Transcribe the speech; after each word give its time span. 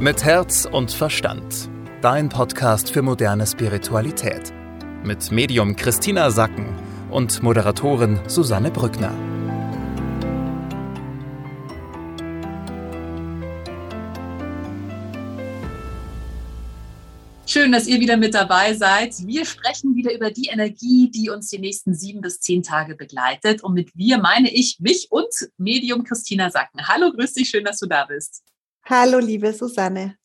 Mit 0.00 0.22
Herz 0.22 0.64
und 0.64 0.92
Verstand. 0.92 1.68
Dein 2.02 2.28
Podcast 2.28 2.92
für 2.92 3.02
moderne 3.02 3.44
Spiritualität. 3.44 4.52
Mit 5.02 5.32
Medium 5.32 5.74
Christina 5.74 6.30
Sacken 6.30 6.66
und 7.10 7.42
Moderatorin 7.42 8.20
Susanne 8.28 8.70
Brückner. 8.70 9.12
Schön, 17.44 17.72
dass 17.72 17.88
ihr 17.88 17.98
wieder 17.98 18.16
mit 18.16 18.34
dabei 18.34 18.74
seid. 18.74 19.26
Wir 19.26 19.44
sprechen 19.44 19.96
wieder 19.96 20.14
über 20.14 20.30
die 20.30 20.46
Energie, 20.46 21.10
die 21.10 21.28
uns 21.28 21.50
die 21.50 21.58
nächsten 21.58 21.92
sieben 21.92 22.20
bis 22.20 22.38
zehn 22.38 22.62
Tage 22.62 22.94
begleitet. 22.94 23.64
Und 23.64 23.74
mit 23.74 23.90
wir 23.96 24.18
meine 24.18 24.48
ich 24.54 24.78
mich 24.78 25.08
und 25.10 25.34
Medium 25.56 26.04
Christina 26.04 26.50
Sacken. 26.50 26.86
Hallo, 26.86 27.10
grüß 27.10 27.32
dich, 27.32 27.48
schön, 27.48 27.64
dass 27.64 27.80
du 27.80 27.86
da 27.86 28.04
bist. 28.04 28.44
Hallo, 28.90 29.18
liebe 29.18 29.52
Susanne. 29.52 30.16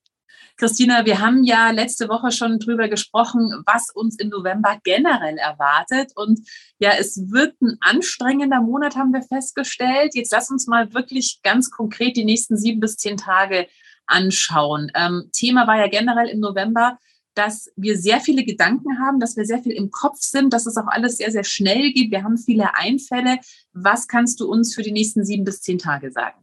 Christina, 0.56 1.06
wir 1.06 1.20
haben 1.20 1.44
ja 1.44 1.72
letzte 1.72 2.08
Woche 2.08 2.32
schon 2.32 2.60
drüber 2.60 2.88
gesprochen, 2.88 3.62
was 3.66 3.90
uns 3.94 4.18
im 4.18 4.30
November 4.30 4.80
generell 4.86 5.38
erwartet. 5.38 6.14
Und 6.16 6.40
ja, 6.80 6.92
es 6.98 7.30
wird 7.30 7.62
ein 7.62 7.76
anstrengender 7.82 8.62
Monat, 8.62 8.96
haben 8.96 9.12
wir 9.12 9.22
festgestellt. 9.22 10.16
Jetzt 10.16 10.32
lass 10.32 10.50
uns 10.50 10.66
mal 10.66 10.94
wirklich 10.94 11.42
ganz 11.44 11.72
konkret 11.72 12.16
die 12.16 12.24
nächsten 12.24 12.56
sieben 12.56 12.80
bis 12.80 12.96
zehn 12.96 13.18
Tage 13.18 13.68
anschauen. 14.06 14.90
Ähm, 14.96 15.30
Thema 15.34 15.68
war 15.68 15.78
ja 15.78 15.90
generell 15.90 16.30
im 16.30 16.40
November, 16.40 16.98
dass 17.34 17.70
wir 17.76 17.98
sehr 17.98 18.22
viele 18.22 18.46
Gedanken 18.46 18.98
haben, 18.98 19.20
dass 19.20 19.36
wir 19.36 19.44
sehr 19.44 19.62
viel 19.62 19.74
im 19.74 19.92
Kopf 19.92 20.22
sind, 20.22 20.54
dass 20.54 20.68
es 20.68 20.78
auch 20.78 20.88
alles 20.88 21.18
sehr, 21.18 21.32
sehr 21.32 21.44
schnell 21.44 21.92
geht. 21.92 22.12
Wir 22.12 22.24
haben 22.24 22.38
viele 22.38 22.76
Einfälle. 22.76 23.40
Was 23.74 24.08
kannst 24.08 24.40
du 24.40 24.50
uns 24.50 24.74
für 24.74 24.84
die 24.84 24.94
nächsten 24.94 25.26
sieben 25.26 25.44
bis 25.44 25.60
zehn 25.60 25.80
Tage 25.80 26.12
sagen? 26.14 26.43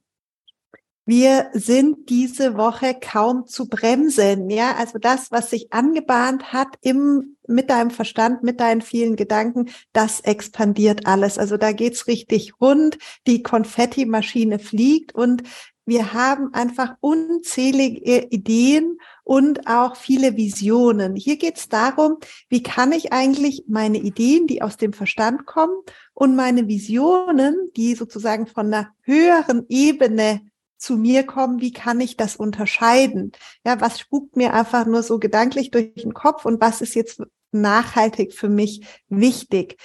Wir 1.11 1.49
sind 1.55 2.09
diese 2.09 2.57
Woche 2.57 2.95
kaum 2.95 3.45
zu 3.49 3.69
bremsen. 3.69 4.49
Ja, 4.49 4.77
also 4.77 5.01
das, 5.01 5.33
was 5.33 5.51
sich 5.51 5.73
angebahnt 5.73 6.53
hat 6.53 6.69
im, 6.83 7.37
mit 7.49 7.69
deinem 7.69 7.91
Verstand, 7.91 8.45
mit 8.45 8.61
deinen 8.61 8.81
vielen 8.81 9.17
Gedanken, 9.17 9.71
das 9.93 10.21
expandiert 10.21 11.09
alles. 11.09 11.37
Also 11.37 11.57
da 11.57 11.73
geht's 11.73 12.07
richtig 12.07 12.61
rund. 12.61 12.97
Die 13.27 13.43
Konfettimaschine 13.43 14.61
fliegt 14.61 15.13
und 15.13 15.43
wir 15.85 16.13
haben 16.13 16.55
einfach 16.55 16.95
unzählige 17.01 18.29
Ideen 18.31 18.99
und 19.25 19.67
auch 19.67 19.97
viele 19.97 20.37
Visionen. 20.37 21.17
Hier 21.17 21.39
geht 21.39 21.57
es 21.57 21.69
darum, 21.69 22.19
wie 22.49 22.63
kann 22.63 22.93
ich 22.93 23.13
eigentlich 23.13 23.65
meine 23.67 23.99
Ideen, 23.99 24.47
die 24.47 24.63
aus 24.63 24.77
dem 24.77 24.93
Verstand 24.93 25.45
kommen, 25.45 25.75
und 26.15 26.37
meine 26.37 26.69
Visionen, 26.69 27.71
die 27.77 27.95
sozusagen 27.95 28.47
von 28.47 28.67
einer 28.67 28.91
höheren 29.03 29.65
Ebene 29.71 30.43
zu 30.81 30.97
mir 30.97 31.25
kommen, 31.25 31.61
wie 31.61 31.73
kann 31.73 32.01
ich 32.01 32.17
das 32.17 32.37
unterscheiden? 32.37 33.33
Ja, 33.65 33.81
was 33.81 34.01
spukt 34.01 34.37
mir 34.37 34.55
einfach 34.55 34.87
nur 34.87 35.03
so 35.03 35.19
gedanklich 35.19 35.71
durch 35.71 35.95
den 35.95 36.15
Kopf 36.15 36.45
und 36.45 36.61
was 36.61 36.81
ist 36.81 36.95
jetzt 36.95 37.23
nachhaltig 37.53 38.33
für 38.33 38.49
mich 38.49 38.87
wichtig? 39.09 39.77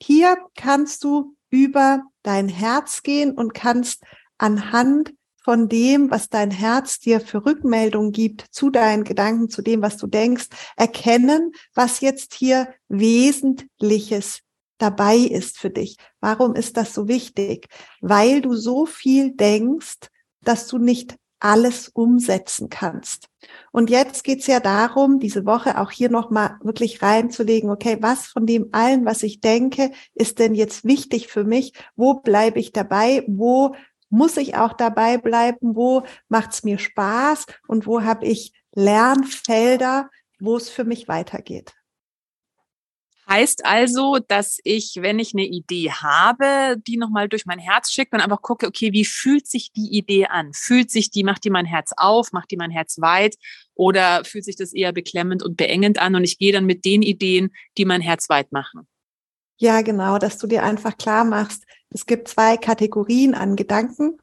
Hier 0.00 0.36
kannst 0.54 1.04
du 1.04 1.36
über 1.50 2.02
dein 2.22 2.48
Herz 2.48 3.02
gehen 3.02 3.32
und 3.32 3.54
kannst 3.54 4.02
anhand 4.38 5.14
von 5.44 5.68
dem, 5.68 6.10
was 6.10 6.28
dein 6.28 6.50
Herz 6.50 7.00
dir 7.00 7.20
für 7.20 7.44
Rückmeldung 7.44 8.12
gibt 8.12 8.46
zu 8.50 8.70
deinen 8.70 9.04
Gedanken, 9.04 9.48
zu 9.48 9.60
dem, 9.62 9.82
was 9.82 9.96
du 9.96 10.06
denkst, 10.06 10.46
erkennen, 10.76 11.52
was 11.74 12.00
jetzt 12.00 12.34
hier 12.34 12.72
Wesentliches 12.88 14.40
dabei 14.78 15.16
ist 15.16 15.58
für 15.58 15.70
dich. 15.70 15.96
Warum 16.20 16.54
ist 16.54 16.76
das 16.76 16.94
so 16.94 17.08
wichtig? 17.08 17.68
Weil 18.00 18.40
du 18.40 18.54
so 18.54 18.86
viel 18.86 19.32
denkst, 19.32 20.08
dass 20.44 20.66
du 20.66 20.78
nicht 20.78 21.16
alles 21.42 21.88
umsetzen 21.88 22.68
kannst. 22.68 23.28
Und 23.72 23.90
jetzt 23.90 24.22
geht's 24.22 24.46
ja 24.46 24.60
darum, 24.60 25.18
diese 25.18 25.44
Woche 25.44 25.80
auch 25.80 25.90
hier 25.90 26.08
nochmal 26.08 26.56
wirklich 26.62 27.02
reinzulegen, 27.02 27.68
okay, 27.68 27.98
was 28.00 28.26
von 28.26 28.46
dem 28.46 28.68
allen, 28.70 29.04
was 29.04 29.24
ich 29.24 29.40
denke, 29.40 29.90
ist 30.14 30.38
denn 30.38 30.54
jetzt 30.54 30.84
wichtig 30.84 31.26
für 31.28 31.42
mich? 31.42 31.72
Wo 31.96 32.14
bleibe 32.14 32.60
ich 32.60 32.72
dabei? 32.72 33.24
Wo 33.26 33.74
muss 34.08 34.36
ich 34.36 34.56
auch 34.56 34.72
dabei 34.72 35.18
bleiben? 35.18 35.74
Wo 35.74 36.04
macht's 36.28 36.62
mir 36.62 36.78
Spaß? 36.78 37.46
Und 37.66 37.88
wo 37.88 38.02
habe 38.02 38.24
ich 38.24 38.52
Lernfelder, 38.74 40.10
wo 40.38 40.56
es 40.56 40.70
für 40.70 40.84
mich 40.84 41.08
weitergeht? 41.08 41.74
Heißt 43.32 43.64
also, 43.64 44.18
dass 44.18 44.58
ich, 44.62 44.98
wenn 45.00 45.18
ich 45.18 45.32
eine 45.32 45.46
Idee 45.46 45.90
habe, 45.90 46.76
die 46.86 46.98
nochmal 46.98 47.30
durch 47.30 47.46
mein 47.46 47.58
Herz 47.58 47.90
schicke 47.90 48.14
und 48.14 48.20
einfach 48.20 48.42
gucke, 48.42 48.66
okay, 48.66 48.92
wie 48.92 49.06
fühlt 49.06 49.46
sich 49.46 49.72
die 49.72 49.96
Idee 49.96 50.26
an? 50.26 50.52
Fühlt 50.52 50.90
sich 50.90 51.10
die, 51.10 51.24
macht 51.24 51.44
die 51.44 51.50
mein 51.50 51.64
Herz 51.64 51.92
auf, 51.96 52.32
macht 52.32 52.50
die 52.50 52.58
mein 52.58 52.70
Herz 52.70 53.00
weit 53.00 53.36
oder 53.74 54.22
fühlt 54.26 54.44
sich 54.44 54.56
das 54.56 54.74
eher 54.74 54.92
beklemmend 54.92 55.42
und 55.42 55.56
beengend 55.56 55.98
an 55.98 56.14
und 56.14 56.24
ich 56.24 56.36
gehe 56.36 56.52
dann 56.52 56.66
mit 56.66 56.84
den 56.84 57.00
Ideen, 57.00 57.54
die 57.78 57.86
mein 57.86 58.02
Herz 58.02 58.28
weit 58.28 58.52
machen? 58.52 58.86
Ja, 59.56 59.80
genau, 59.80 60.18
dass 60.18 60.36
du 60.36 60.46
dir 60.46 60.62
einfach 60.62 60.98
klar 60.98 61.24
machst, 61.24 61.64
es 61.88 62.04
gibt 62.04 62.28
zwei 62.28 62.58
Kategorien 62.58 63.34
an 63.34 63.56
Gedanken. 63.56 64.18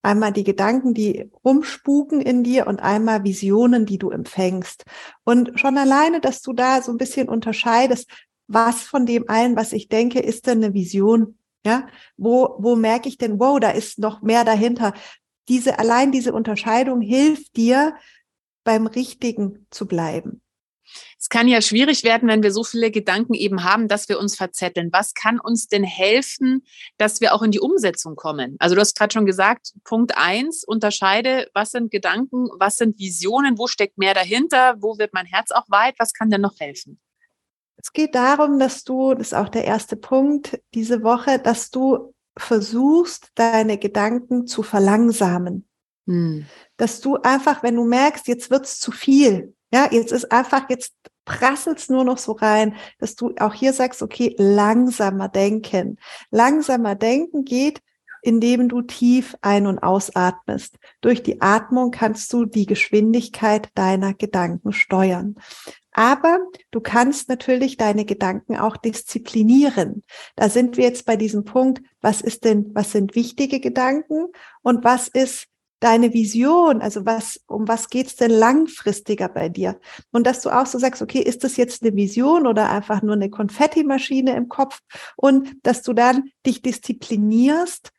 Einmal 0.00 0.32
die 0.32 0.44
Gedanken, 0.44 0.94
die 0.94 1.30
rumspuken 1.44 2.22
in 2.22 2.44
dir 2.44 2.66
und 2.66 2.80
einmal 2.80 3.24
Visionen, 3.24 3.84
die 3.84 3.98
du 3.98 4.08
empfängst. 4.08 4.84
Und 5.24 5.58
schon 5.60 5.76
alleine, 5.76 6.22
dass 6.22 6.40
du 6.40 6.54
da 6.54 6.80
so 6.80 6.92
ein 6.92 6.98
bisschen 6.98 7.28
unterscheidest, 7.28 8.08
was 8.46 8.82
von 8.82 9.06
dem 9.06 9.28
allen, 9.28 9.56
was 9.56 9.72
ich 9.72 9.88
denke, 9.88 10.20
ist 10.20 10.46
denn 10.46 10.62
eine 10.62 10.74
Vision? 10.74 11.38
Ja, 11.66 11.86
wo, 12.16 12.56
wo 12.58 12.76
merke 12.76 13.08
ich 13.08 13.16
denn, 13.16 13.40
wow, 13.40 13.58
da 13.58 13.70
ist 13.70 13.98
noch 13.98 14.20
mehr 14.20 14.44
dahinter? 14.44 14.92
Diese, 15.48 15.78
allein 15.78 16.12
diese 16.12 16.32
Unterscheidung 16.32 17.00
hilft 17.00 17.56
dir, 17.56 17.94
beim 18.64 18.86
Richtigen 18.86 19.66
zu 19.70 19.86
bleiben. 19.86 20.40
Es 21.18 21.28
kann 21.28 21.48
ja 21.48 21.62
schwierig 21.62 22.04
werden, 22.04 22.28
wenn 22.28 22.42
wir 22.42 22.52
so 22.52 22.64
viele 22.64 22.90
Gedanken 22.90 23.34
eben 23.34 23.64
haben, 23.64 23.88
dass 23.88 24.08
wir 24.08 24.18
uns 24.18 24.36
verzetteln. 24.36 24.90
Was 24.92 25.14
kann 25.14 25.40
uns 25.40 25.66
denn 25.68 25.84
helfen, 25.84 26.62
dass 26.98 27.20
wir 27.20 27.34
auch 27.34 27.42
in 27.42 27.50
die 27.50 27.60
Umsetzung 27.60 28.16
kommen? 28.16 28.56
Also 28.58 28.74
du 28.74 28.80
hast 28.80 28.96
gerade 28.96 29.12
schon 29.12 29.24
gesagt, 29.24 29.72
Punkt 29.84 30.16
eins, 30.16 30.64
unterscheide, 30.64 31.48
was 31.54 31.70
sind 31.70 31.90
Gedanken, 31.90 32.48
was 32.58 32.76
sind 32.76 32.98
Visionen, 32.98 33.58
wo 33.58 33.66
steckt 33.66 33.96
mehr 33.96 34.14
dahinter, 34.14 34.76
wo 34.80 34.98
wird 34.98 35.14
mein 35.14 35.26
Herz 35.26 35.50
auch 35.50 35.64
weit, 35.68 35.94
was 35.98 36.12
kann 36.12 36.30
denn 36.30 36.42
noch 36.42 36.58
helfen? 36.58 37.00
Es 37.84 37.92
geht 37.92 38.14
darum, 38.14 38.58
dass 38.58 38.82
du, 38.82 39.12
das 39.12 39.28
ist 39.28 39.34
auch 39.34 39.50
der 39.50 39.66
erste 39.66 39.96
Punkt 39.96 40.58
diese 40.72 41.02
Woche, 41.02 41.38
dass 41.38 41.70
du 41.70 42.14
versuchst, 42.34 43.28
deine 43.34 43.76
Gedanken 43.76 44.46
zu 44.46 44.62
verlangsamen. 44.62 45.68
Hm. 46.06 46.46
Dass 46.78 47.02
du 47.02 47.16
einfach, 47.16 47.62
wenn 47.62 47.76
du 47.76 47.84
merkst, 47.84 48.26
jetzt 48.26 48.50
wird's 48.50 48.80
zu 48.80 48.90
viel, 48.90 49.54
ja, 49.70 49.86
jetzt 49.90 50.12
ist 50.12 50.32
einfach, 50.32 50.70
jetzt 50.70 50.94
prasselt's 51.26 51.90
nur 51.90 52.04
noch 52.04 52.16
so 52.16 52.32
rein, 52.32 52.74
dass 53.00 53.16
du 53.16 53.34
auch 53.38 53.52
hier 53.52 53.74
sagst, 53.74 54.02
okay, 54.02 54.34
langsamer 54.38 55.28
denken. 55.28 55.98
Langsamer 56.30 56.94
denken 56.94 57.44
geht, 57.44 57.82
indem 58.22 58.70
du 58.70 58.80
tief 58.80 59.36
ein- 59.42 59.66
und 59.66 59.80
ausatmest. 59.80 60.76
Durch 61.02 61.22
die 61.22 61.42
Atmung 61.42 61.90
kannst 61.90 62.32
du 62.32 62.46
die 62.46 62.64
Geschwindigkeit 62.64 63.68
deiner 63.74 64.14
Gedanken 64.14 64.72
steuern. 64.72 65.36
Aber 65.94 66.40
du 66.72 66.80
kannst 66.80 67.28
natürlich 67.28 67.76
deine 67.76 68.04
Gedanken 68.04 68.56
auch 68.56 68.76
disziplinieren. 68.76 70.02
Da 70.34 70.48
sind 70.48 70.76
wir 70.76 70.84
jetzt 70.84 71.06
bei 71.06 71.16
diesem 71.16 71.44
Punkt, 71.44 71.82
was 72.00 72.20
ist 72.20 72.44
denn, 72.44 72.74
was 72.74 72.92
sind 72.92 73.14
wichtige 73.14 73.60
Gedanken 73.60 74.26
und 74.62 74.84
was 74.84 75.08
ist 75.08 75.46
deine 75.78 76.12
Vision, 76.12 76.80
also 76.80 77.06
was, 77.06 77.40
um 77.46 77.68
was 77.68 77.90
geht's 77.90 78.16
denn 78.16 78.30
langfristiger 78.30 79.28
bei 79.28 79.48
dir? 79.48 79.78
Und 80.10 80.26
dass 80.26 80.40
du 80.40 80.50
auch 80.50 80.66
so 80.66 80.78
sagst, 80.78 81.00
okay, 81.00 81.20
ist 81.20 81.44
das 81.44 81.56
jetzt 81.56 81.82
eine 81.82 81.94
Vision 81.94 82.46
oder 82.46 82.70
einfach 82.70 83.02
nur 83.02 83.14
eine 83.14 83.30
Konfettimaschine 83.30 84.34
im 84.34 84.48
Kopf? 84.48 84.80
Und 85.16 85.54
dass 85.62 85.82
du 85.82 85.92
dann 85.92 86.30
dich 86.44 86.60
disziplinierst, 86.62 87.92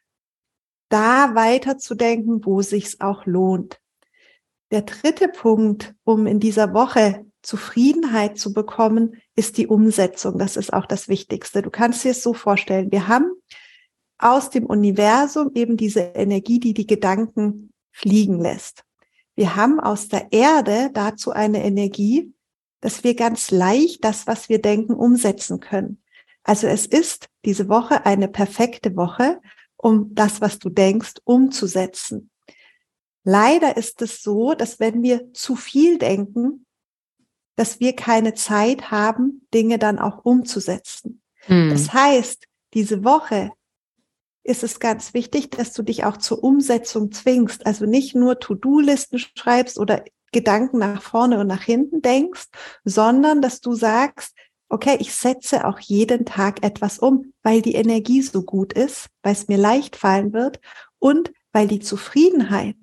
da 0.90 1.34
weiterzudenken, 1.34 2.46
wo 2.46 2.62
sich's 2.62 3.00
auch 3.00 3.26
lohnt. 3.26 3.80
Der 4.72 4.82
dritte 4.82 5.28
Punkt, 5.28 5.94
um 6.04 6.28
in 6.28 6.40
dieser 6.40 6.74
Woche 6.74 7.26
Zufriedenheit 7.42 8.40
zu 8.40 8.54
bekommen, 8.54 9.22
ist 9.36 9.58
die 9.58 9.68
Umsetzung. 9.68 10.40
Das 10.40 10.58
ist 10.58 10.74
auch 10.74 10.88
das 10.88 11.08
Wichtigste. 11.08 11.62
Du 11.62 11.70
kannst 11.70 12.04
dir 12.04 12.12
es 12.12 12.24
so 12.24 12.34
vorstellen. 12.34 12.92
Wir 12.92 13.08
haben 13.08 13.32
aus 14.18 14.50
dem 14.50 14.66
Universum 14.66 15.52
eben 15.54 15.78
diese 15.78 16.00
Energie, 16.00 16.60
die 16.60 16.74
die 16.74 16.88
Gedanken 16.88 17.72
fliegen 17.92 18.40
lässt. 18.40 18.84
Wir 19.36 19.56
haben 19.56 19.80
aus 19.80 20.08
der 20.08 20.32
Erde 20.32 20.90
dazu 20.94 21.32
eine 21.32 21.64
Energie, 21.64 22.34
dass 22.82 23.04
wir 23.04 23.16
ganz 23.16 23.52
leicht 23.52 24.04
das, 24.04 24.26
was 24.26 24.50
wir 24.50 24.62
denken, 24.62 24.94
umsetzen 24.94 25.60
können. 25.60 26.02
Also 26.44 26.68
es 26.68 26.86
ist 26.86 27.30
diese 27.44 27.68
Woche 27.68 28.06
eine 28.06 28.28
perfekte 28.28 28.96
Woche, 28.96 29.42
um 29.76 30.16
das, 30.16 30.42
was 30.42 30.60
du 30.60 30.70
denkst, 30.70 31.16
umzusetzen. 31.24 32.30
Leider 33.26 33.76
ist 33.76 34.02
es 34.04 34.22
so, 34.22 34.54
dass 34.54 34.80
wenn 34.80 35.02
wir 35.04 35.34
zu 35.34 35.56
viel 35.56 35.98
denken, 35.98 36.66
dass 37.56 37.80
wir 37.80 37.96
keine 37.96 38.36
Zeit 38.36 38.92
haben, 38.92 39.48
Dinge 39.54 39.80
dann 39.80 39.98
auch 40.00 40.24
umzusetzen. 40.24 41.22
Hm. 41.48 41.72
Das 41.72 41.92
heißt, 41.92 42.46
diese 42.74 43.04
Woche 43.04 43.52
ist 44.44 44.64
es 44.64 44.80
ganz 44.80 45.16
wichtig, 45.16 45.50
dass 45.50 45.74
du 45.74 45.82
dich 45.82 46.06
auch 46.06 46.18
zur 46.18 46.44
Umsetzung 46.44 47.12
zwingst. 47.12 47.66
Also 47.66 47.86
nicht 47.86 48.16
nur 48.16 48.40
To-Do-Listen 48.40 49.18
schreibst 49.18 49.80
oder 49.80 50.04
Gedanken 50.32 50.78
nach 50.78 51.02
vorne 51.02 51.40
und 51.40 51.48
nach 51.48 51.64
hinten 51.64 52.04
denkst, 52.04 52.46
sondern 52.84 53.42
dass 53.42 53.60
du 53.60 53.74
sagst, 53.74 54.36
okay, 54.70 54.98
ich 55.00 55.14
setze 55.14 55.66
auch 55.66 55.80
jeden 55.80 56.26
Tag 56.26 56.64
etwas 56.64 57.00
um, 57.00 57.34
weil 57.42 57.64
die 57.64 57.76
Energie 57.76 58.22
so 58.22 58.44
gut 58.44 58.74
ist, 58.74 59.08
weil 59.24 59.34
es 59.34 59.48
mir 59.48 59.58
leicht 59.58 59.96
fallen 59.96 60.32
wird 60.34 60.60
und 61.00 61.32
weil 61.54 61.68
die 61.68 61.80
Zufriedenheit, 61.80 62.76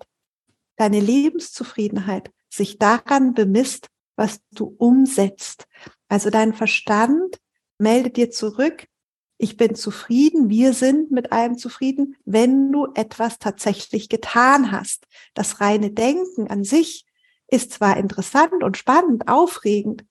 deine 0.82 0.98
Lebenszufriedenheit 0.98 2.32
sich 2.50 2.76
daran 2.76 3.34
bemisst, 3.34 3.86
was 4.16 4.40
du 4.50 4.74
umsetzt. 4.78 5.66
Also 6.08 6.28
dein 6.28 6.54
Verstand 6.54 7.38
meldet 7.78 8.16
dir 8.16 8.32
zurück, 8.32 8.88
ich 9.38 9.56
bin 9.56 9.76
zufrieden, 9.76 10.50
wir 10.50 10.72
sind 10.72 11.12
mit 11.12 11.30
allem 11.30 11.56
zufrieden, 11.56 12.16
wenn 12.24 12.72
du 12.72 12.88
etwas 12.94 13.38
tatsächlich 13.38 14.08
getan 14.08 14.72
hast. 14.72 15.06
Das 15.34 15.60
reine 15.60 15.92
Denken 15.92 16.48
an 16.48 16.64
sich 16.64 17.06
ist 17.46 17.72
zwar 17.72 17.96
interessant 17.96 18.64
und 18.64 18.76
spannend, 18.76 19.28
aufregend, 19.28 20.04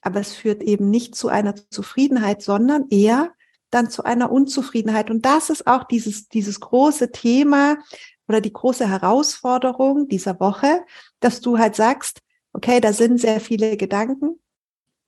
aber 0.00 0.20
es 0.20 0.32
führt 0.32 0.62
eben 0.62 0.88
nicht 0.88 1.14
zu 1.14 1.28
einer 1.28 1.54
Zufriedenheit, 1.54 2.40
sondern 2.40 2.88
eher 2.88 3.34
dann 3.70 3.90
zu 3.90 4.04
einer 4.04 4.32
Unzufriedenheit. 4.32 5.10
Und 5.10 5.26
das 5.26 5.50
ist 5.50 5.66
auch 5.66 5.84
dieses, 5.84 6.28
dieses 6.28 6.60
große 6.60 7.10
Thema 7.10 7.76
oder 8.28 8.40
die 8.40 8.52
große 8.52 8.88
Herausforderung 8.88 10.08
dieser 10.08 10.40
Woche, 10.40 10.84
dass 11.20 11.40
du 11.40 11.58
halt 11.58 11.76
sagst, 11.76 12.20
okay, 12.52 12.80
da 12.80 12.92
sind 12.92 13.20
sehr 13.20 13.40
viele 13.40 13.76
Gedanken. 13.76 14.40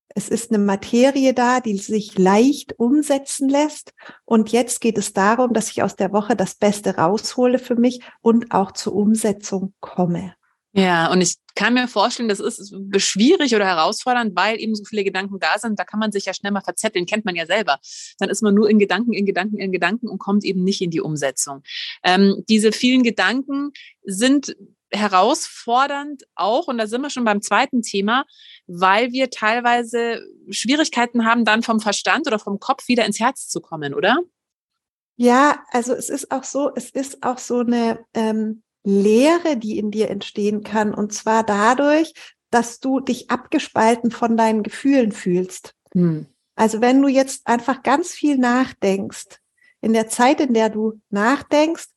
Es 0.09 0.29
ist 0.29 0.51
eine 0.51 0.63
Materie 0.63 1.35
da, 1.35 1.61
die 1.61 1.77
sich 1.77 2.17
leicht 2.17 2.79
umsetzen 2.79 3.49
lässt. 3.49 3.93
Und 4.25 4.51
jetzt 4.51 4.81
geht 4.81 4.97
es 4.97 5.13
darum, 5.13 5.53
dass 5.53 5.71
ich 5.71 5.83
aus 5.83 5.97
der 5.97 6.13
Woche 6.13 6.37
das 6.37 6.55
Beste 6.55 6.97
raushole 6.97 7.59
für 7.59 7.77
mich 7.77 8.01
und 8.23 8.53
auch 8.53 8.73
zur 8.73 8.95
Umsetzung 8.95 9.75
komme. 9.81 10.35
Ja, 10.79 11.11
und 11.11 11.23
ich 11.23 11.37
kann 11.55 11.73
mir 11.73 11.89
vorstellen, 11.89 12.29
das 12.29 12.39
ist 12.39 12.75
schwierig 12.99 13.55
oder 13.55 13.65
herausfordernd, 13.65 14.37
weil 14.37 14.61
eben 14.61 14.75
so 14.75 14.85
viele 14.85 15.05
Gedanken 15.05 15.39
da 15.41 15.59
sind. 15.59 15.79
Da 15.79 15.85
kann 15.85 15.99
man 15.99 16.13
sich 16.13 16.27
ja 16.27 16.35
schnell 16.35 16.53
mal 16.53 16.61
verzetteln, 16.61 17.07
kennt 17.07 17.25
man 17.25 17.35
ja 17.35 17.47
selber. 17.47 17.79
Dann 18.19 18.29
ist 18.29 18.43
man 18.43 18.55
nur 18.55 18.69
in 18.69 18.79
Gedanken, 18.79 19.15
in 19.15 19.25
Gedanken, 19.25 19.57
in 19.57 19.73
Gedanken 19.73 20.07
und 20.07 20.19
kommt 20.19 20.45
eben 20.45 20.65
nicht 20.65 20.83
in 20.83 20.91
die 20.91 21.01
Umsetzung. 21.01 21.63
Ähm, 22.05 22.45
diese 22.51 22.73
vielen 22.73 23.03
Gedanken 23.03 23.73
sind 24.05 24.55
herausfordernd 24.91 26.25
auch, 26.35 26.69
und 26.69 26.77
da 26.77 26.87
sind 26.87 27.01
wir 27.01 27.09
schon 27.09 27.25
beim 27.25 27.41
zweiten 27.41 27.81
Thema, 27.81 28.27
weil 28.67 29.13
wir 29.13 29.31
teilweise 29.31 30.21
Schwierigkeiten 30.51 31.25
haben, 31.25 31.47
dann 31.47 31.63
vom 31.63 31.81
Verstand 31.81 32.27
oder 32.27 32.39
vom 32.39 32.61
Kopf 32.61 32.87
wieder 32.87 33.07
ins 33.07 33.19
Herz 33.19 33.49
zu 33.49 33.63
kommen, 33.63 33.95
oder? 33.95 34.19
Ja, 35.17 35.65
also 35.71 35.95
es 35.95 36.11
ist 36.11 36.31
auch 36.31 36.45
so, 36.45 36.71
es 36.75 36.91
ist 36.91 37.23
auch 37.23 37.39
so 37.39 37.61
eine 37.61 38.05
ähm, 38.13 38.63
Leere, 38.87 39.57
die 39.57 39.79
in 39.79 39.91
dir 39.91 40.11
entstehen 40.11 40.63
kann. 40.63 40.95
Und 40.95 41.13
zwar 41.13 41.43
dadurch, 41.43 42.15
dass 42.51 42.79
du 42.79 43.01
dich 43.01 43.31
abgespalten 43.31 44.13
von 44.13 44.37
deinen 44.37 44.63
Gefühlen 44.63 45.11
fühlst. 45.11 45.75
Hm. 45.93 46.27
Also 46.55 46.81
wenn 46.81 47.03
du 47.03 47.09
jetzt 47.09 47.47
einfach 47.47 47.83
ganz 47.83 48.13
viel 48.13 48.39
nachdenkst, 48.39 49.41
in 49.81 49.93
der 49.93 50.09
Zeit, 50.09 50.41
in 50.41 50.55
der 50.55 50.71
du 50.71 51.01
nachdenkst, 51.11 51.89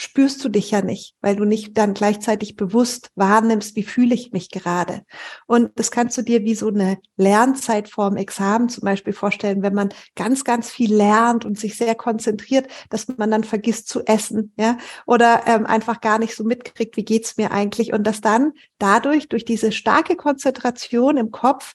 spürst 0.00 0.44
du 0.44 0.48
dich 0.48 0.70
ja 0.70 0.80
nicht, 0.80 1.16
weil 1.22 1.34
du 1.34 1.44
nicht 1.44 1.76
dann 1.76 1.92
gleichzeitig 1.92 2.54
bewusst 2.54 3.10
wahrnimmst, 3.16 3.74
wie 3.74 3.82
fühle 3.82 4.14
ich 4.14 4.30
mich 4.30 4.48
gerade. 4.48 5.02
Und 5.48 5.72
das 5.74 5.90
kannst 5.90 6.16
du 6.16 6.22
dir 6.22 6.44
wie 6.44 6.54
so 6.54 6.68
eine 6.68 6.98
Lernzeit 7.16 7.88
vorm 7.88 8.16
Examen 8.16 8.68
zum 8.68 8.84
Beispiel 8.84 9.12
vorstellen, 9.12 9.60
wenn 9.62 9.74
man 9.74 9.88
ganz, 10.14 10.44
ganz 10.44 10.70
viel 10.70 10.94
lernt 10.94 11.44
und 11.44 11.58
sich 11.58 11.76
sehr 11.76 11.96
konzentriert, 11.96 12.68
dass 12.90 13.08
man 13.08 13.32
dann 13.32 13.42
vergisst 13.42 13.88
zu 13.88 14.04
essen, 14.06 14.52
ja, 14.56 14.78
oder 15.04 15.42
ähm, 15.48 15.66
einfach 15.66 16.00
gar 16.00 16.20
nicht 16.20 16.36
so 16.36 16.44
mitkriegt, 16.44 16.96
wie 16.96 17.04
geht's 17.04 17.36
mir 17.36 17.50
eigentlich 17.50 17.92
und 17.92 18.06
dass 18.06 18.20
dann 18.20 18.52
dadurch, 18.78 19.28
durch 19.28 19.44
diese 19.44 19.72
starke 19.72 20.14
Konzentration 20.14 21.16
im 21.16 21.32
Kopf, 21.32 21.74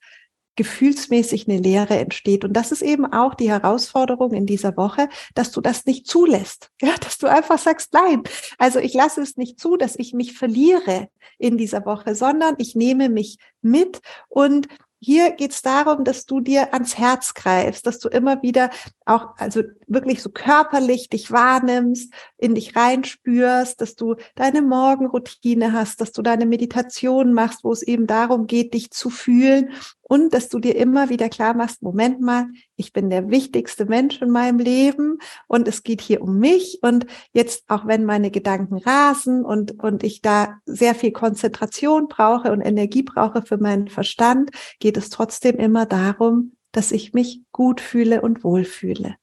gefühlsmäßig 0.55 1.47
eine 1.47 1.59
Leere 1.59 1.97
entsteht. 1.97 2.43
Und 2.43 2.53
das 2.53 2.71
ist 2.71 2.81
eben 2.81 3.05
auch 3.05 3.33
die 3.33 3.49
Herausforderung 3.49 4.33
in 4.33 4.45
dieser 4.45 4.77
Woche, 4.77 5.09
dass 5.35 5.51
du 5.51 5.61
das 5.61 5.85
nicht 5.85 6.07
zulässt. 6.07 6.69
Ja, 6.83 6.95
dass 6.99 7.17
du 7.17 7.27
einfach 7.27 7.57
sagst, 7.59 7.93
nein, 7.93 8.23
also 8.57 8.77
ich 8.79 8.93
lasse 8.93 9.21
es 9.21 9.37
nicht 9.37 9.57
zu, 9.57 9.77
dass 9.77 9.95
ich 9.95 10.13
mich 10.13 10.37
verliere 10.37 11.07
in 11.37 11.57
dieser 11.57 11.85
Woche, 11.85 12.13
sondern 12.13 12.55
ich 12.57 12.75
nehme 12.75 13.07
mich 13.07 13.37
mit 13.61 14.01
und 14.27 14.67
hier 15.03 15.31
geht 15.31 15.51
es 15.51 15.61
darum, 15.61 16.05
dass 16.05 16.25
du 16.25 16.39
dir 16.39 16.73
ans 16.73 16.97
Herz 16.97 17.33
greifst, 17.33 17.85
dass 17.85 17.99
du 17.99 18.07
immer 18.07 18.41
wieder 18.41 18.69
auch, 19.05 19.35
also 19.37 19.61
wirklich 19.85 20.21
so 20.21 20.29
körperlich 20.29 21.09
dich 21.09 21.29
wahrnimmst, 21.29 22.13
in 22.37 22.55
dich 22.55 22.77
reinspürst, 22.77 23.81
dass 23.81 23.95
du 23.95 24.15
deine 24.35 24.61
Morgenroutine 24.61 25.73
hast, 25.73 25.99
dass 25.99 26.13
du 26.13 26.21
deine 26.21 26.45
Meditation 26.45 27.33
machst, 27.33 27.65
wo 27.65 27.73
es 27.73 27.81
eben 27.81 28.07
darum 28.07 28.47
geht, 28.47 28.73
dich 28.73 28.91
zu 28.91 29.09
fühlen 29.09 29.71
und 30.13 30.31
dass 30.31 30.47
du 30.47 30.59
dir 30.59 30.75
immer 30.75 31.09
wieder 31.09 31.27
klar 31.27 31.55
machst, 31.55 31.81
Moment 31.81 32.21
mal, 32.21 32.45
ich 32.75 32.93
bin 32.93 33.09
der 33.09 33.31
wichtigste 33.31 33.85
Mensch 33.85 34.21
in 34.21 34.29
meinem 34.29 34.59
Leben 34.59 35.17
und 35.47 35.67
es 35.67 35.81
geht 35.81 36.01
hier 36.01 36.21
um 36.21 36.37
mich 36.37 36.77
und 36.83 37.07
jetzt 37.33 37.63
auch 37.67 37.87
wenn 37.87 38.05
meine 38.05 38.29
Gedanken 38.29 38.77
rasen 38.77 39.43
und 39.43 39.83
und 39.83 40.03
ich 40.03 40.21
da 40.21 40.59
sehr 40.65 40.93
viel 40.93 41.13
Konzentration 41.13 42.09
brauche 42.09 42.51
und 42.51 42.61
Energie 42.61 43.01
brauche 43.01 43.41
für 43.41 43.57
meinen 43.57 43.87
Verstand, 43.87 44.51
geht 44.77 44.97
es 44.97 45.09
trotzdem 45.09 45.57
immer 45.57 45.87
darum, 45.87 46.57
dass 46.71 46.91
ich 46.91 47.13
mich 47.13 47.41
gut 47.51 47.81
fühle 47.81 48.21
und 48.21 48.43
wohlfühle. 48.43 49.15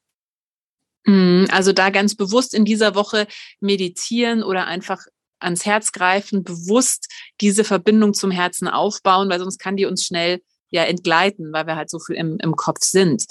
Mhm, 1.05 1.47
also 1.51 1.71
da 1.71 1.89
ganz 1.89 2.15
bewusst 2.15 2.53
in 2.53 2.65
dieser 2.65 2.95
Woche 2.95 3.27
meditieren 3.61 4.43
oder 4.43 4.67
einfach 4.67 5.05
ans 5.39 5.65
Herz 5.65 5.93
greifen, 5.93 6.43
bewusst 6.43 7.07
diese 7.39 7.63
Verbindung 7.63 8.13
zum 8.13 8.29
Herzen 8.29 8.67
aufbauen, 8.67 9.29
weil 9.29 9.39
sonst 9.39 9.57
kann 9.57 9.77
die 9.77 9.85
uns 9.85 10.05
schnell 10.05 10.41
ja 10.71 10.83
entgleiten, 10.83 11.53
weil 11.53 11.67
wir 11.67 11.75
halt 11.75 11.89
so 11.89 11.99
viel 11.99 12.15
im, 12.15 12.37
im 12.39 12.55
Kopf 12.55 12.83
sind. 12.83 13.25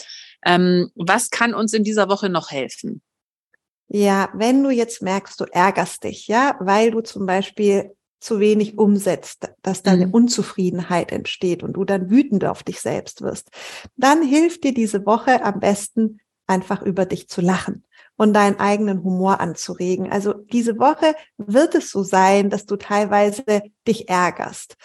Ähm, 0.44 0.90
was 0.94 1.30
kann 1.30 1.54
uns 1.54 1.72
in 1.72 1.84
dieser 1.84 2.08
Woche 2.08 2.28
noch 2.28 2.50
helfen? 2.50 3.02
Ja, 3.88 4.30
wenn 4.34 4.62
du 4.62 4.70
jetzt 4.70 5.02
merkst, 5.02 5.40
du 5.40 5.44
ärgerst 5.50 6.04
dich, 6.04 6.28
ja, 6.28 6.56
weil 6.60 6.92
du 6.92 7.00
zum 7.00 7.26
Beispiel 7.26 7.90
zu 8.20 8.38
wenig 8.38 8.78
umsetzt, 8.78 9.50
dass 9.62 9.82
deine 9.82 10.06
mhm. 10.06 10.14
Unzufriedenheit 10.14 11.10
entsteht 11.10 11.62
und 11.62 11.72
du 11.72 11.84
dann 11.84 12.10
wütend 12.10 12.44
auf 12.44 12.62
dich 12.62 12.80
selbst 12.80 13.22
wirst, 13.22 13.48
dann 13.96 14.22
hilft 14.22 14.62
dir 14.62 14.74
diese 14.74 15.06
Woche 15.06 15.42
am 15.42 15.58
besten 15.58 16.20
einfach 16.46 16.82
über 16.82 17.06
dich 17.06 17.28
zu 17.28 17.40
lachen 17.40 17.84
und 18.16 18.34
deinen 18.34 18.60
eigenen 18.60 19.02
Humor 19.02 19.40
anzuregen. 19.40 20.12
Also 20.12 20.34
diese 20.34 20.78
Woche 20.78 21.14
wird 21.38 21.74
es 21.74 21.90
so 21.90 22.02
sein, 22.02 22.50
dass 22.50 22.66
du 22.66 22.76
teilweise 22.76 23.62
dich 23.86 24.08
ärgerst 24.08 24.76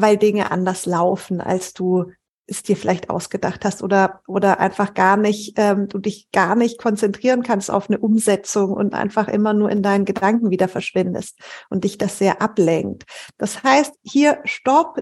weil 0.00 0.16
Dinge 0.16 0.50
anders 0.50 0.86
laufen, 0.86 1.40
als 1.40 1.72
du 1.72 2.12
es 2.50 2.62
dir 2.64 2.76
vielleicht 2.76 3.10
ausgedacht 3.10 3.64
hast 3.64 3.82
oder 3.82 4.22
oder 4.26 4.58
einfach 4.58 4.92
gar 4.92 5.16
nicht 5.16 5.54
ähm, 5.56 5.88
du 5.88 5.98
dich 5.98 6.30
gar 6.32 6.56
nicht 6.56 6.78
konzentrieren 6.78 7.42
kannst 7.44 7.70
auf 7.70 7.88
eine 7.88 8.00
Umsetzung 8.00 8.72
und 8.72 8.92
einfach 8.92 9.28
immer 9.28 9.54
nur 9.54 9.70
in 9.70 9.82
deinen 9.82 10.04
Gedanken 10.04 10.50
wieder 10.50 10.66
verschwindest 10.66 11.38
und 11.68 11.84
dich 11.84 11.96
das 11.96 12.18
sehr 12.18 12.42
ablenkt. 12.42 13.04
Das 13.38 13.62
heißt, 13.62 13.94
hier 14.02 14.40
stopp 14.44 15.00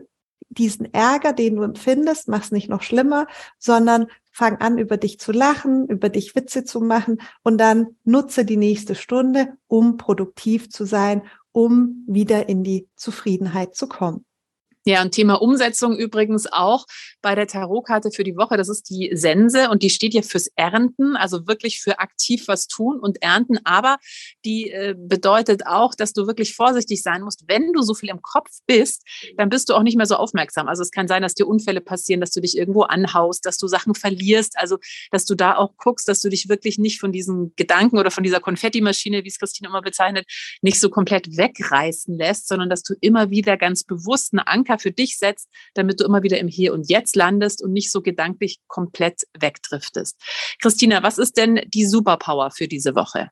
diesen 0.51 0.93
Ärger, 0.93 1.33
den 1.33 1.57
du 1.57 1.63
empfindest, 1.63 2.29
mach's 2.29 2.51
nicht 2.51 2.69
noch 2.69 2.83
schlimmer, 2.83 3.27
sondern 3.59 4.07
fang 4.31 4.57
an, 4.59 4.79
über 4.79 4.97
dich 4.97 5.19
zu 5.19 5.33
lachen, 5.33 5.87
über 5.89 6.09
dich 6.09 6.35
Witze 6.35 6.65
zu 6.65 6.81
machen 6.81 7.21
und 7.43 7.59
dann 7.59 7.97
nutze 8.05 8.45
die 8.45 8.57
nächste 8.57 8.95
Stunde, 8.95 9.55
um 9.67 9.97
produktiv 9.97 10.71
zu 10.71 10.85
sein, 10.85 11.23
um 11.53 12.05
wieder 12.07 12.49
in 12.49 12.63
die 12.63 12.89
Zufriedenheit 12.95 13.75
zu 13.75 13.89
kommen. 13.89 14.25
Ja, 14.89 15.03
und 15.03 15.11
Thema 15.11 15.35
Umsetzung 15.35 15.99
übrigens 15.99 16.51
auch 16.51 16.87
bei 17.21 17.35
der 17.35 17.47
Tarotkarte 17.47 18.11
für 18.11 18.25
die 18.25 18.37
Woche. 18.37 18.57
Das 18.57 18.71
ist 18.71 18.89
die 18.89 19.11
Sense 19.13 19.69
und 19.69 19.83
die 19.83 19.91
steht 19.91 20.15
ja 20.15 20.23
fürs 20.23 20.47
Ernten, 20.57 21.15
also 21.15 21.47
wirklich 21.47 21.83
für 21.83 21.99
aktiv 21.99 22.49
was 22.49 22.69
tun 22.69 22.99
und 22.99 23.21
ernten. 23.21 23.59
Aber 23.65 23.99
die 24.47 24.71
äh, 24.71 24.95
bedeutet 24.97 25.67
auch, 25.67 25.95
dass 25.95 26.15
du 26.15 26.27
wirklich 26.27 26.55
vorsichtig 26.55 27.03
sein 27.03 27.21
musst. 27.21 27.45
Wenn 27.49 27.75
du 27.75 27.83
so 27.83 27.93
viel 27.93 28.09
im 28.09 28.23
Kopf 28.23 28.49
bist, 28.67 29.03
dann 29.37 29.51
bist 29.51 29.69
du 29.69 29.75
auch 29.75 29.83
nicht 29.83 29.99
mehr 29.99 30.07
so 30.07 30.17
aufmerksam. 30.17 30.69
Also 30.69 30.81
es 30.81 30.91
kann 30.91 31.07
sein, 31.07 31.21
dass 31.21 31.35
dir 31.35 31.47
Unfälle 31.47 31.83
passieren, 31.83 32.23
dass 32.23 32.31
du 32.31 32.41
dich 32.41 32.57
irgendwo 32.57 32.85
anhaust, 32.85 33.45
dass 33.45 33.59
du 33.59 33.67
Sachen 33.67 33.95
verlierst. 33.95 34.55
Also, 34.57 34.79
dass 35.11 35.27
du 35.27 35.35
da 35.35 35.57
auch 35.57 35.77
guckst, 35.77 36.09
dass 36.09 36.23
du 36.23 36.31
dich 36.31 36.49
wirklich 36.49 36.79
nicht 36.79 36.99
von 36.99 37.13
diesen 37.13 37.53
Gedanken 37.57 37.99
oder 37.99 38.11
von 38.11 38.25
dieser 38.25 38.41
Konfettimaschine, 38.41 39.23
wie 39.23 39.29
es 39.29 39.39
Christine 39.39 39.69
immer 39.69 39.83
bezeichnet, 39.83 40.25
nicht 40.63 40.81
so 40.81 40.89
komplett 40.89 41.37
wegreißen 41.37 42.17
lässt, 42.17 42.49
sondern 42.49 42.71
dass 42.71 42.83
du 42.83 42.95
immer 43.03 43.29
wieder 43.29 43.59
ganz 43.59 43.85
bewusst 43.85 44.33
eine 44.33 44.47
Anker 44.47 44.78
für 44.79 44.93
dich 44.93 45.19
setzt, 45.19 45.49
damit 45.75 46.01
du 46.01 46.05
immer 46.05 46.23
wieder 46.23 46.39
im 46.39 46.49
Hier 46.49 46.73
und 46.73 46.89
Jetzt 46.89 47.17
landest 47.17 47.63
und 47.63 47.73
nicht 47.73 47.91
so 47.91 48.03
gedanklich 48.03 48.59
komplett 48.67 49.23
wegdriftest. 49.39 50.17
Christina, 50.61 51.03
was 51.03 51.19
ist 51.19 51.37
denn 51.37 51.61
die 51.67 51.87
Superpower 51.87 52.51
für 52.51 52.69
diese 52.69 52.95
Woche? 52.95 53.31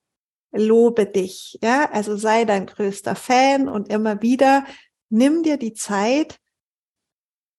Lobe 0.53 1.07
dich, 1.07 1.59
ja, 1.63 1.91
also 1.91 2.17
sei 2.17 2.45
dein 2.45 2.67
größter 2.67 3.15
Fan 3.15 3.69
und 3.69 3.89
immer 3.89 4.23
wieder 4.23 4.65
nimm 5.11 5.43
dir 5.43 5.57
die 5.57 5.75
Zeit, 5.75 6.39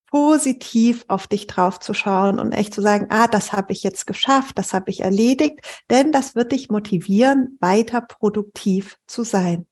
positiv 0.10 1.04
auf 1.10 1.28
dich 1.28 1.48
drauf 1.48 1.80
zu 1.80 1.94
schauen 1.94 2.40
und 2.40 2.54
echt 2.54 2.74
zu 2.74 2.82
sagen, 2.82 3.08
ah, 3.10 3.28
das 3.28 3.52
habe 3.52 3.74
ich 3.74 3.84
jetzt 3.84 4.08
geschafft, 4.08 4.58
das 4.58 4.74
habe 4.74 4.90
ich 4.90 5.02
erledigt, 5.02 5.60
denn 5.90 6.12
das 6.12 6.34
wird 6.34 6.54
dich 6.54 6.70
motivieren, 6.70 7.58
weiter 7.60 8.02
produktiv 8.02 8.98
zu 9.06 9.24
sein. 9.24 9.68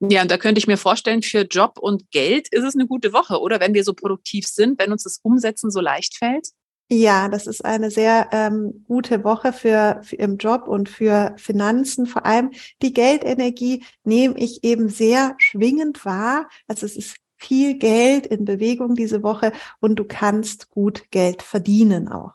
Ja, 0.00 0.22
und 0.22 0.30
da 0.30 0.38
könnte 0.38 0.58
ich 0.58 0.66
mir 0.66 0.78
vorstellen, 0.78 1.22
für 1.22 1.42
Job 1.42 1.78
und 1.78 2.10
Geld 2.10 2.48
ist 2.50 2.64
es 2.64 2.74
eine 2.74 2.86
gute 2.86 3.12
Woche, 3.12 3.38
oder? 3.38 3.60
Wenn 3.60 3.74
wir 3.74 3.84
so 3.84 3.92
produktiv 3.92 4.46
sind, 4.46 4.78
wenn 4.78 4.92
uns 4.92 5.04
das 5.04 5.20
Umsetzen 5.22 5.70
so 5.70 5.80
leicht 5.80 6.16
fällt? 6.16 6.48
Ja, 6.92 7.28
das 7.28 7.46
ist 7.46 7.64
eine 7.64 7.90
sehr 7.90 8.30
ähm, 8.32 8.84
gute 8.88 9.22
Woche 9.22 9.52
für, 9.52 10.00
für 10.02 10.16
im 10.16 10.38
Job 10.38 10.66
und 10.66 10.88
für 10.88 11.34
Finanzen. 11.36 12.06
Vor 12.06 12.26
allem 12.26 12.50
die 12.82 12.92
Geldenergie 12.92 13.84
nehme 14.02 14.36
ich 14.38 14.64
eben 14.64 14.88
sehr 14.88 15.36
schwingend 15.38 16.04
wahr. 16.04 16.48
Also 16.66 16.86
es 16.86 16.96
ist 16.96 17.16
viel 17.36 17.78
Geld 17.78 18.26
in 18.26 18.44
Bewegung 18.44 18.96
diese 18.96 19.22
Woche 19.22 19.52
und 19.80 19.96
du 19.96 20.04
kannst 20.04 20.70
gut 20.70 21.04
Geld 21.10 21.42
verdienen 21.42 22.08
auch. 22.08 22.34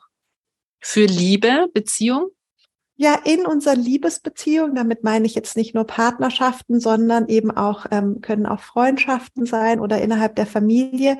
Für 0.79 1.05
Liebe, 1.05 1.67
Beziehung? 1.73 2.29
Ja, 2.97 3.19
in 3.25 3.45
unseren 3.45 3.81
Liebesbeziehungen, 3.81 4.75
damit 4.75 5.03
meine 5.03 5.25
ich 5.25 5.35
jetzt 5.35 5.57
nicht 5.57 5.75
nur 5.75 5.83
Partnerschaften, 5.83 6.79
sondern 6.79 7.27
eben 7.27 7.51
auch, 7.51 7.85
ähm, 7.91 8.21
können 8.21 8.45
auch 8.45 8.61
Freundschaften 8.61 9.45
sein 9.45 9.81
oder 9.81 10.01
innerhalb 10.01 10.35
der 10.35 10.45
Familie, 10.45 11.17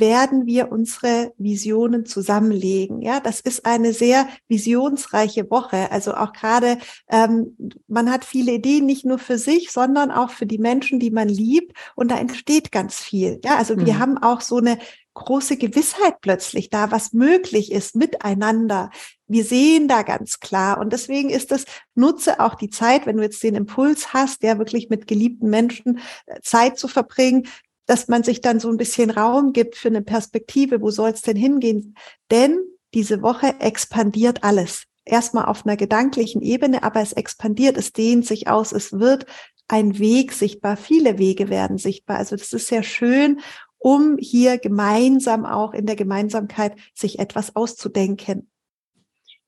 werden 0.00 0.46
wir 0.46 0.72
unsere 0.72 1.32
Visionen 1.38 2.04
zusammenlegen. 2.04 3.02
Ja, 3.02 3.20
das 3.20 3.40
ist 3.40 3.66
eine 3.66 3.92
sehr 3.92 4.28
visionsreiche 4.48 5.50
Woche. 5.50 5.90
Also 5.90 6.14
auch 6.14 6.32
gerade, 6.32 6.78
ähm, 7.08 7.56
man 7.86 8.10
hat 8.10 8.24
viele 8.24 8.52
Ideen, 8.52 8.86
nicht 8.86 9.04
nur 9.04 9.18
für 9.18 9.38
sich, 9.38 9.70
sondern 9.70 10.10
auch 10.10 10.30
für 10.30 10.46
die 10.46 10.58
Menschen, 10.58 11.00
die 11.00 11.10
man 11.10 11.28
liebt. 11.28 11.76
Und 11.94 12.10
da 12.10 12.18
entsteht 12.18 12.72
ganz 12.72 12.96
viel. 12.96 13.40
Ja, 13.44 13.56
also 13.56 13.76
mhm. 13.76 13.86
wir 13.86 13.98
haben 13.98 14.18
auch 14.18 14.40
so 14.40 14.56
eine 14.56 14.78
große 15.14 15.56
Gewissheit 15.56 16.20
plötzlich 16.20 16.70
da, 16.70 16.90
was 16.90 17.12
möglich 17.12 17.72
ist 17.72 17.96
miteinander. 17.96 18.90
Wir 19.26 19.44
sehen 19.44 19.88
da 19.88 20.02
ganz 20.02 20.40
klar. 20.40 20.78
Und 20.78 20.92
deswegen 20.92 21.30
ist 21.30 21.52
es, 21.52 21.64
nutze 21.94 22.40
auch 22.40 22.56
die 22.56 22.70
Zeit, 22.70 23.06
wenn 23.06 23.16
du 23.16 23.22
jetzt 23.22 23.42
den 23.42 23.54
Impuls 23.54 24.12
hast, 24.12 24.42
ja 24.42 24.58
wirklich 24.58 24.90
mit 24.90 25.06
geliebten 25.06 25.48
Menschen 25.48 26.00
äh, 26.26 26.40
Zeit 26.42 26.78
zu 26.78 26.88
verbringen, 26.88 27.46
dass 27.86 28.08
man 28.08 28.22
sich 28.22 28.40
dann 28.40 28.60
so 28.60 28.68
ein 28.68 28.76
bisschen 28.76 29.10
Raum 29.10 29.52
gibt 29.52 29.76
für 29.76 29.88
eine 29.88 30.02
Perspektive, 30.02 30.80
wo 30.80 30.90
soll 30.90 31.10
es 31.10 31.22
denn 31.22 31.36
hingehen? 31.36 31.96
Denn 32.30 32.58
diese 32.94 33.22
Woche 33.22 33.54
expandiert 33.60 34.42
alles. 34.42 34.84
Erstmal 35.04 35.46
auf 35.46 35.66
einer 35.66 35.76
gedanklichen 35.76 36.40
Ebene, 36.40 36.82
aber 36.82 37.00
es 37.00 37.12
expandiert, 37.12 37.76
es 37.76 37.92
dehnt 37.92 38.26
sich 38.26 38.48
aus, 38.48 38.72
es 38.72 38.92
wird 38.92 39.26
ein 39.68 39.98
Weg 39.98 40.32
sichtbar, 40.32 40.76
viele 40.76 41.18
Wege 41.18 41.50
werden 41.50 41.78
sichtbar. 41.78 42.18
Also 42.18 42.36
das 42.36 42.52
ist 42.52 42.68
sehr 42.68 42.82
schön, 42.82 43.40
um 43.84 44.16
hier 44.18 44.56
gemeinsam 44.56 45.44
auch 45.44 45.74
in 45.74 45.84
der 45.84 45.94
Gemeinsamkeit 45.94 46.74
sich 46.94 47.18
etwas 47.18 47.54
auszudenken. 47.54 48.50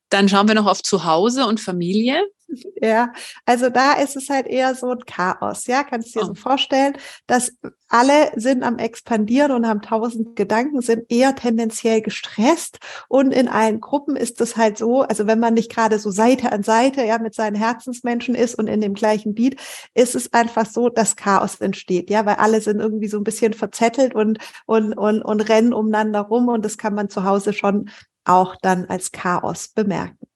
Dann 0.09 0.29
schauen 0.29 0.47
wir 0.47 0.53
noch 0.53 0.67
auf 0.67 0.83
Zuhause 0.83 1.47
und 1.47 1.59
Familie. 1.59 2.23
Ja, 2.81 3.13
also 3.45 3.69
da 3.69 3.93
ist 3.93 4.15
es 4.15 4.29
halt 4.29 4.47
eher 4.47 4.75
so 4.75 4.91
ein 4.91 4.99
Chaos, 5.05 5.67
ja, 5.67 5.83
kannst 5.83 6.15
du 6.15 6.19
dir 6.19 6.25
oh. 6.25 6.27
so 6.27 6.33
vorstellen, 6.35 6.95
dass 7.25 7.51
alle 7.89 8.31
sind 8.35 8.63
am 8.63 8.77
expandieren 8.77 9.51
und 9.51 9.67
haben 9.67 9.81
tausend 9.81 10.35
Gedanken, 10.35 10.81
sind 10.81 11.05
eher 11.09 11.35
tendenziell 11.35 12.01
gestresst 12.01 12.79
und 13.07 13.31
in 13.31 13.47
allen 13.47 13.79
Gruppen 13.79 14.15
ist 14.15 14.41
es 14.41 14.57
halt 14.57 14.77
so, 14.77 15.01
also 15.01 15.25
wenn 15.27 15.39
man 15.39 15.55
nicht 15.55 15.71
gerade 15.71 15.97
so 15.97 16.11
Seite 16.11 16.51
an 16.51 16.63
Seite, 16.63 17.03
ja, 17.03 17.17
mit 17.17 17.33
seinen 17.33 17.55
Herzensmenschen 17.55 18.35
ist 18.35 18.55
und 18.55 18.67
in 18.67 18.81
dem 18.81 18.93
gleichen 18.93 19.33
Beat, 19.33 19.59
ist 19.93 20.15
es 20.15 20.33
einfach 20.33 20.65
so, 20.65 20.89
dass 20.89 21.15
Chaos 21.15 21.55
entsteht, 21.55 22.09
ja, 22.09 22.25
weil 22.25 22.35
alle 22.35 22.61
sind 22.61 22.79
irgendwie 22.79 23.07
so 23.07 23.17
ein 23.17 23.23
bisschen 23.23 23.53
verzettelt 23.53 24.13
und, 24.15 24.39
und, 24.65 24.93
und, 24.93 25.21
und 25.21 25.41
rennen 25.41 25.73
umeinander 25.73 26.21
rum 26.21 26.47
und 26.49 26.63
das 26.63 26.77
kann 26.77 26.93
man 26.93 27.09
zu 27.09 27.23
Hause 27.23 27.53
schon 27.53 27.89
auch 28.25 28.55
dann 28.61 28.85
als 28.85 29.11
Chaos 29.11 29.69
bemerken. 29.69 30.26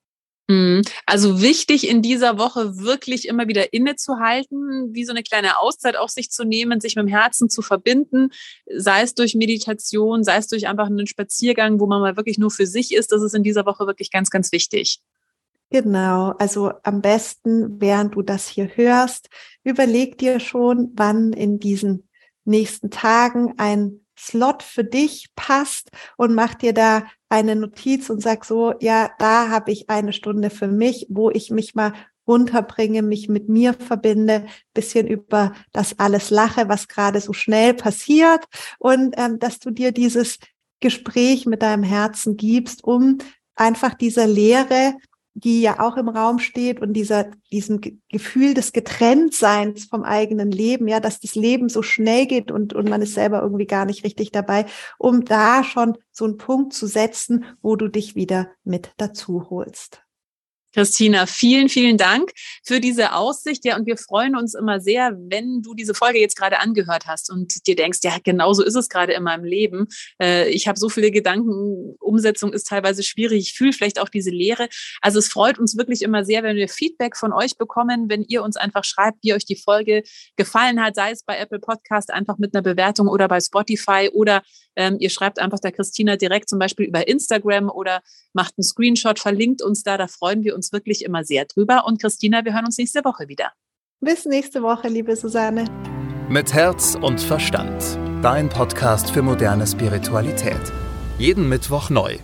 Mhm. 0.51 0.81
Also 1.05 1.41
wichtig 1.41 1.87
in 1.87 2.01
dieser 2.01 2.37
Woche 2.37 2.77
wirklich 2.77 3.25
immer 3.25 3.47
wieder 3.47 3.71
innezuhalten, 3.71 4.89
wie 4.93 5.05
so 5.05 5.11
eine 5.11 5.23
kleine 5.23 5.57
Auszeit 5.59 5.95
auf 5.95 6.09
sich 6.09 6.29
zu 6.29 6.43
nehmen, 6.43 6.81
sich 6.81 6.97
mit 6.97 7.05
dem 7.05 7.09
Herzen 7.09 7.49
zu 7.49 7.61
verbinden, 7.61 8.31
sei 8.75 9.03
es 9.03 9.13
durch 9.13 9.33
Meditation, 9.33 10.25
sei 10.25 10.35
es 10.35 10.47
durch 10.47 10.67
einfach 10.67 10.87
einen 10.87 11.07
Spaziergang, 11.07 11.79
wo 11.79 11.87
man 11.87 12.01
mal 12.01 12.17
wirklich 12.17 12.37
nur 12.37 12.51
für 12.51 12.67
sich 12.67 12.93
ist. 12.93 13.13
Das 13.13 13.21
ist 13.21 13.33
in 13.33 13.43
dieser 13.43 13.65
Woche 13.65 13.87
wirklich 13.87 14.11
ganz, 14.11 14.29
ganz 14.29 14.51
wichtig. 14.51 14.99
Genau, 15.69 16.33
also 16.37 16.73
am 16.83 17.01
besten, 17.01 17.79
während 17.79 18.15
du 18.15 18.21
das 18.21 18.49
hier 18.49 18.71
hörst, 18.75 19.29
überleg 19.63 20.17
dir 20.17 20.41
schon, 20.41 20.91
wann 20.95 21.31
in 21.31 21.59
diesen 21.59 22.09
nächsten 22.43 22.89
Tagen 22.89 23.53
ein 23.55 24.00
Slot 24.17 24.63
für 24.63 24.83
dich 24.83 25.29
passt 25.35 25.89
und 26.17 26.33
mach 26.33 26.53
dir 26.55 26.73
da 26.73 27.03
eine 27.29 27.55
Notiz 27.55 28.09
und 28.09 28.21
sag 28.21 28.45
so, 28.45 28.73
ja, 28.79 29.11
da 29.19 29.49
habe 29.49 29.71
ich 29.71 29.89
eine 29.89 30.13
Stunde 30.13 30.49
für 30.49 30.67
mich, 30.67 31.07
wo 31.09 31.29
ich 31.29 31.49
mich 31.49 31.75
mal 31.75 31.93
runterbringe, 32.27 33.01
mich 33.01 33.29
mit 33.29 33.49
mir 33.49 33.73
verbinde, 33.73 34.45
bisschen 34.73 35.07
über 35.07 35.53
das 35.71 35.99
alles 35.99 36.29
lache, 36.29 36.69
was 36.69 36.87
gerade 36.87 37.19
so 37.19 37.33
schnell 37.33 37.73
passiert 37.73 38.45
und 38.79 39.15
ähm, 39.17 39.39
dass 39.39 39.59
du 39.59 39.71
dir 39.71 39.91
dieses 39.91 40.37
Gespräch 40.79 41.45
mit 41.45 41.61
deinem 41.61 41.83
Herzen 41.83 42.37
gibst, 42.37 42.83
um 42.83 43.17
einfach 43.55 43.93
dieser 43.93 44.27
Leere 44.27 44.95
die 45.33 45.61
ja 45.61 45.79
auch 45.79 45.97
im 45.97 46.09
Raum 46.09 46.39
steht 46.39 46.81
und 46.81 46.93
dieser, 46.93 47.31
diesem 47.51 47.79
Gefühl 48.09 48.53
des 48.53 48.73
Getrenntseins 48.73 49.85
vom 49.85 50.03
eigenen 50.03 50.51
Leben, 50.51 50.87
ja, 50.87 50.99
dass 50.99 51.19
das 51.19 51.35
Leben 51.35 51.69
so 51.69 51.81
schnell 51.81 52.25
geht 52.25 52.51
und, 52.51 52.73
und 52.73 52.89
man 52.89 53.01
ist 53.01 53.13
selber 53.13 53.41
irgendwie 53.41 53.67
gar 53.67 53.85
nicht 53.85 54.03
richtig 54.03 54.31
dabei, 54.31 54.65
um 54.97 55.23
da 55.23 55.63
schon 55.63 55.97
so 56.11 56.25
einen 56.25 56.37
Punkt 56.37 56.73
zu 56.73 56.87
setzen, 56.87 57.45
wo 57.61 57.75
du 57.75 57.87
dich 57.87 58.15
wieder 58.15 58.49
mit 58.63 58.91
dazu 58.97 59.49
holst. 59.49 60.03
Christina, 60.73 61.25
vielen, 61.25 61.69
vielen 61.69 61.97
Dank 61.97 62.31
für 62.63 62.79
diese 62.79 63.13
Aussicht. 63.13 63.65
Ja, 63.65 63.75
und 63.77 63.85
wir 63.85 63.97
freuen 63.97 64.35
uns 64.35 64.53
immer 64.53 64.79
sehr, 64.79 65.11
wenn 65.17 65.61
du 65.61 65.73
diese 65.73 65.93
Folge 65.93 66.19
jetzt 66.19 66.37
gerade 66.37 66.59
angehört 66.59 67.07
hast 67.07 67.29
und 67.31 67.67
dir 67.67 67.75
denkst, 67.75 67.99
ja, 68.03 68.17
genau 68.23 68.53
so 68.53 68.63
ist 68.63 68.75
es 68.75 68.89
gerade 68.89 69.13
in 69.13 69.23
meinem 69.23 69.43
Leben. 69.43 69.87
Äh, 70.21 70.49
ich 70.49 70.67
habe 70.67 70.79
so 70.79 70.89
viele 70.89 71.11
Gedanken, 71.11 71.95
Umsetzung 71.99 72.53
ist 72.53 72.67
teilweise 72.67 73.03
schwierig. 73.03 73.41
Ich 73.41 73.53
fühle 73.53 73.73
vielleicht 73.73 73.99
auch 73.99 74.09
diese 74.09 74.31
Leere. 74.31 74.69
Also 75.01 75.19
es 75.19 75.27
freut 75.27 75.59
uns 75.59 75.77
wirklich 75.77 76.01
immer 76.01 76.23
sehr, 76.23 76.43
wenn 76.43 76.55
wir 76.55 76.69
Feedback 76.69 77.17
von 77.17 77.33
euch 77.33 77.57
bekommen, 77.57 78.09
wenn 78.09 78.23
ihr 78.23 78.43
uns 78.43 78.57
einfach 78.57 78.83
schreibt, 78.83 79.19
wie 79.23 79.33
euch 79.33 79.45
die 79.45 79.55
Folge 79.55 80.03
gefallen 80.37 80.81
hat, 80.81 80.95
sei 80.95 81.11
es 81.11 81.23
bei 81.23 81.37
Apple 81.37 81.59
Podcast 81.59 82.11
einfach 82.11 82.37
mit 82.37 82.55
einer 82.55 82.61
Bewertung 82.61 83.07
oder 83.07 83.27
bei 83.27 83.39
Spotify 83.39 84.09
oder 84.13 84.41
ähm, 84.75 84.97
ihr 84.99 85.09
schreibt 85.09 85.39
einfach 85.39 85.59
der 85.59 85.71
Christina 85.71 86.15
direkt 86.15 86.49
zum 86.49 86.59
Beispiel 86.59 86.85
über 86.85 87.07
Instagram 87.07 87.69
oder 87.69 88.01
macht 88.33 88.53
einen 88.57 88.63
Screenshot, 88.63 89.19
verlinkt 89.19 89.61
uns 89.61 89.83
da. 89.83 89.97
Da 89.97 90.07
freuen 90.07 90.43
wir 90.43 90.55
uns 90.61 90.71
wirklich 90.71 91.03
immer 91.03 91.23
sehr 91.23 91.45
drüber. 91.45 91.85
Und 91.85 91.99
Christina, 91.99 92.45
wir 92.45 92.53
hören 92.53 92.65
uns 92.65 92.77
nächste 92.77 93.03
Woche 93.03 93.27
wieder. 93.27 93.51
Bis 93.99 94.25
nächste 94.25 94.61
Woche, 94.61 94.87
liebe 94.87 95.15
Susanne. 95.15 95.65
Mit 96.29 96.53
Herz 96.53 96.95
und 97.01 97.19
Verstand. 97.19 97.97
Dein 98.21 98.47
Podcast 98.49 99.11
für 99.11 99.23
moderne 99.23 99.65
Spiritualität. 99.65 100.61
Jeden 101.17 101.49
Mittwoch 101.49 101.89
neu. 101.89 102.17